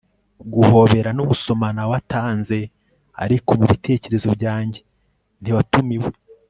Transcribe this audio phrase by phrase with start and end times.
[0.53, 2.57] guhobera no gusomana watanze,
[3.23, 4.79] ariko mubitekerezo byanjye
[5.41, 6.09] ntiwatumiwe